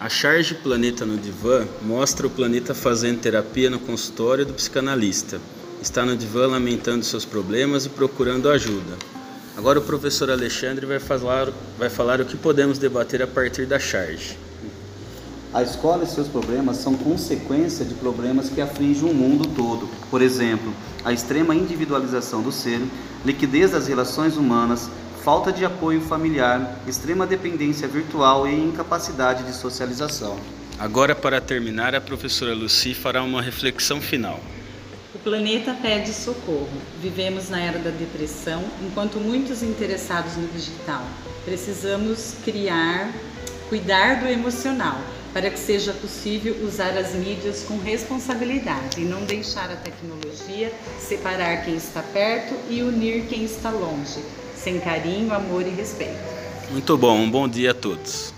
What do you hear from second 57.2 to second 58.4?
bom dia a todos.